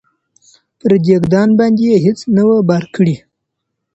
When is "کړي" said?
2.95-3.15